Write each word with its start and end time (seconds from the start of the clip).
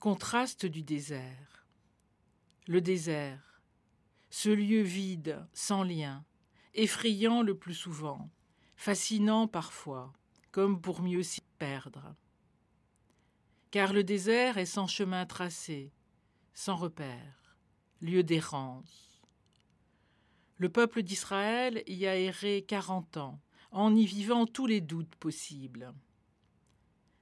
Contraste 0.00 0.64
du 0.64 0.82
désert. 0.82 1.66
Le 2.66 2.80
désert, 2.80 3.60
ce 4.30 4.48
lieu 4.48 4.80
vide, 4.80 5.46
sans 5.52 5.82
lien, 5.82 6.24
effrayant 6.72 7.42
le 7.42 7.54
plus 7.54 7.74
souvent, 7.74 8.30
fascinant 8.76 9.46
parfois, 9.46 10.14
comme 10.52 10.80
pour 10.80 11.02
mieux 11.02 11.22
s'y 11.22 11.42
perdre. 11.58 12.14
Car 13.70 13.92
le 13.92 14.02
désert 14.02 14.56
est 14.56 14.64
sans 14.64 14.86
chemin 14.86 15.26
tracé, 15.26 15.92
sans 16.54 16.76
repère, 16.76 17.58
lieu 18.00 18.22
d'errance. 18.22 19.20
Le 20.56 20.70
peuple 20.70 21.02
d'Israël 21.02 21.82
y 21.86 22.06
a 22.06 22.16
erré 22.16 22.62
quarante 22.66 23.18
ans, 23.18 23.38
en 23.70 23.94
y 23.94 24.06
vivant 24.06 24.46
tous 24.46 24.66
les 24.66 24.80
doutes 24.80 25.16
possibles. 25.16 25.92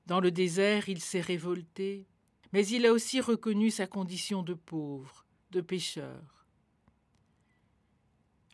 Dans 0.06 0.20
le 0.20 0.30
désert, 0.30 0.88
il 0.88 1.00
s'est 1.00 1.20
révolté, 1.20 2.06
mais 2.52 2.66
il 2.66 2.86
a 2.86 2.92
aussi 2.92 3.20
reconnu 3.20 3.70
sa 3.70 3.86
condition 3.86 4.42
de 4.42 4.54
pauvre, 4.54 5.26
de 5.50 5.60
pécheur. 5.60 6.46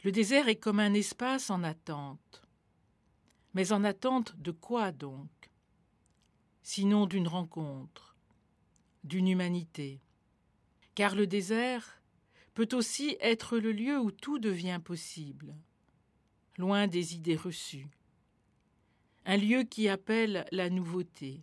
Le 0.03 0.13
désert 0.13 0.49
est 0.49 0.57
comme 0.57 0.81
un 0.81 0.95
espace 0.95 1.51
en 1.51 1.63
attente. 1.63 2.43
Mais 3.55 3.73
en 3.73 3.85
attente 3.85 4.37
de 4.37 4.51
quoi 4.51 4.93
donc? 4.93 5.31
Sinon 6.63 7.07
d'une 7.07 7.29
rencontre, 7.29 8.17
d'une 9.05 9.29
humanité. 9.29 10.01
Car 10.95 11.15
le 11.15 11.27
désert 11.27 12.03
peut 12.55 12.69
aussi 12.73 13.17
être 13.21 13.59
le 13.59 13.73
lieu 13.73 13.99
où 13.99 14.11
tout 14.11 14.39
devient 14.39 14.81
possible, 14.83 15.55
loin 16.59 16.87
des 16.87 17.15
idées 17.15 17.37
reçues. 17.37 17.89
Un 19.25 19.37
lieu 19.37 19.63
qui 19.63 19.89
appelle 19.89 20.47
la 20.53 20.69
nouveauté. 20.69 21.41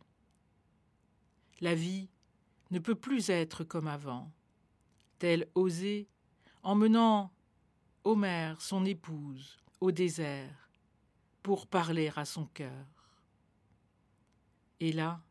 La 1.61 1.75
vie 1.75 2.09
ne 2.71 2.79
peut 2.79 2.95
plus 2.95 3.29
être 3.29 3.63
comme 3.63 3.87
avant, 3.87 4.31
tel 5.19 5.47
Osée, 5.55 6.07
emmenant 6.63 7.31
Homère, 8.03 8.59
son 8.61 8.83
épouse, 8.85 9.59
au 9.79 9.91
désert, 9.91 10.69
pour 11.43 11.67
parler 11.67 12.11
à 12.15 12.25
son 12.25 12.45
cœur? 12.47 12.87
Et 14.79 14.91
là, 14.91 15.21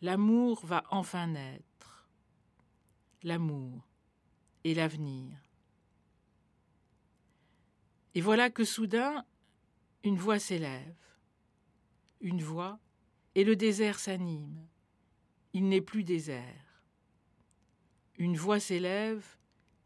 l'amour 0.00 0.64
va 0.64 0.84
enfin 0.90 1.26
naître. 1.26 2.08
L'amour 3.24 3.82
et 4.62 4.74
l'avenir. 4.74 5.36
Et 8.14 8.20
voilà 8.20 8.50
que 8.50 8.64
soudain, 8.64 9.24
une 10.04 10.16
voix 10.16 10.38
s'élève. 10.38 10.94
Une 12.20 12.42
voix, 12.42 12.78
et 13.34 13.42
le 13.42 13.56
désert 13.56 13.98
s'anime. 13.98 14.68
Il 15.52 15.68
n'est 15.68 15.80
plus 15.80 16.04
désert. 16.04 16.63
Une 18.16 18.36
voix 18.36 18.60
s'élève 18.60 19.24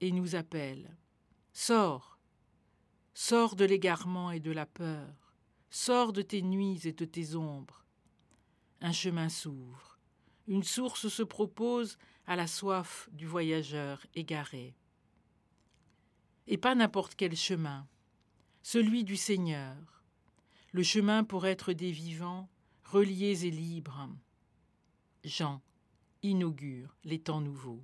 et 0.00 0.12
nous 0.12 0.34
appelle. 0.34 0.96
Sors, 1.52 2.18
sors 3.14 3.56
de 3.56 3.64
l'égarement 3.64 4.30
et 4.30 4.40
de 4.40 4.52
la 4.52 4.66
peur, 4.66 5.34
sors 5.70 6.12
de 6.12 6.22
tes 6.22 6.42
nuits 6.42 6.80
et 6.84 6.92
de 6.92 7.04
tes 7.04 7.34
ombres. 7.34 7.84
Un 8.80 8.92
chemin 8.92 9.28
s'ouvre, 9.28 9.98
une 10.46 10.62
source 10.62 11.08
se 11.08 11.22
propose 11.22 11.98
à 12.26 12.36
la 12.36 12.46
soif 12.46 13.08
du 13.12 13.26
voyageur 13.26 14.06
égaré. 14.14 14.76
Et 16.46 16.58
pas 16.58 16.74
n'importe 16.74 17.14
quel 17.14 17.34
chemin, 17.34 17.88
celui 18.62 19.04
du 19.04 19.16
Seigneur, 19.16 19.76
le 20.72 20.82
chemin 20.82 21.24
pour 21.24 21.46
être 21.46 21.72
des 21.72 21.90
vivants, 21.90 22.48
reliés 22.84 23.46
et 23.46 23.50
libres. 23.50 24.08
Jean 25.24 25.60
inaugure 26.22 26.96
les 27.04 27.18
temps 27.18 27.40
nouveaux. 27.40 27.82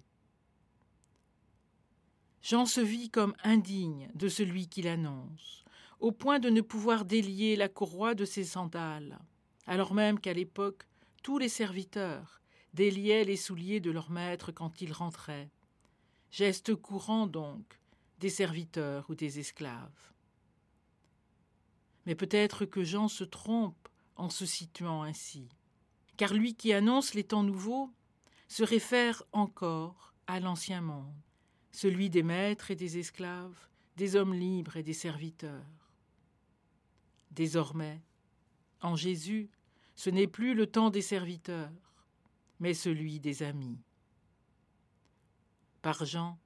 Jean 2.45 2.67
se 2.67 2.83
vit 2.83 3.09
comme 3.09 3.35
indigne 3.43 4.11
de 4.15 4.29
celui 4.29 4.69
qui 4.69 4.83
l'annonce, 4.83 5.65
au 5.99 6.13
point 6.13 6.39
de 6.39 6.51
ne 6.51 6.61
pouvoir 6.61 7.07
délier 7.07 7.57
la 7.57 7.71
courroie 7.71 8.15
de 8.15 8.27
ses 8.27 8.45
sandales, 8.45 9.19
alors 9.67 9.95
même 9.95 10.21
qu'à 10.21 10.35
l'époque 10.35 10.87
tous 11.23 11.39
les 11.39 11.49
serviteurs 11.49 12.43
déliaient 12.75 13.25
les 13.25 13.39
souliers 13.39 13.81
de 13.81 13.91
leur 13.91 14.11
maître 14.11 14.53
quand 14.53 14.83
il 14.83 14.93
rentrait. 14.93 15.49
Geste 16.31 16.75
courant 16.75 17.27
donc 17.27 17.81
des 18.21 18.29
serviteurs 18.29 19.09
ou 19.09 19.15
des 19.15 19.39
esclaves. 19.39 20.13
Mais 22.05 22.15
peut-être 22.15 22.67
que 22.67 22.85
Jean 22.85 23.09
se 23.09 23.25
trompe 23.25 23.89
en 24.17 24.29
se 24.29 24.45
situant 24.45 25.03
ainsi, 25.03 25.49
car 26.19 26.35
lui 26.35 26.55
qui 26.55 26.75
annonce 26.75 27.15
les 27.15 27.25
temps 27.25 27.43
nouveaux 27.43 27.91
se 28.49 28.65
réfère 28.65 29.23
encore 29.33 30.13
à 30.27 30.41
l'ancien 30.41 30.83
monde 30.83 31.15
celui 31.75 32.09
des 32.09 32.23
maîtres 32.23 32.71
et 32.71 32.77
des 32.77 32.99
esclaves, 32.99 33.69
des 33.97 34.15
hommes 34.15 34.33
libres 34.33 34.77
et 34.77 34.85
des 34.85 34.93
serviteurs. 34.93 35.91
Désormais, 37.33 38.01
en 38.81 38.95
Jésus, 38.95 39.51
ce 39.97 40.09
n'est 40.09 40.29
plus 40.29 40.55
le 40.55 40.69
temps 40.69 40.91
des 40.91 41.03
serviteurs, 41.03 41.73
mais 42.61 42.75
celui 42.75 43.19
des 43.19 43.43
amis. 43.43 43.81
Par 45.83 46.05
Jean, 46.05 46.39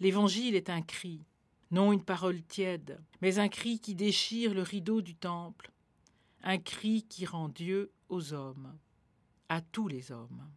l'Évangile 0.00 0.56
est 0.56 0.68
un 0.68 0.82
cri, 0.82 1.24
non 1.70 1.92
une 1.92 2.04
parole 2.04 2.42
tiède, 2.42 3.00
mais 3.22 3.38
un 3.38 3.48
cri 3.48 3.78
qui 3.78 3.94
déchire 3.94 4.52
le 4.52 4.62
rideau 4.62 5.00
du 5.00 5.14
temple, 5.14 5.70
un 6.42 6.58
cri 6.58 7.04
qui 7.04 7.24
rend 7.24 7.48
Dieu 7.48 7.92
aux 8.08 8.32
hommes, 8.32 8.76
à 9.48 9.60
tous 9.60 9.86
les 9.86 10.10
hommes. 10.10 10.50